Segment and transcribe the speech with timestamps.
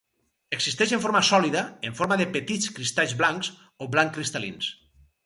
[0.55, 3.51] Existeix en forma sòlida en forma de petits cristalls blancs
[3.85, 4.73] o blanc cristal·lins.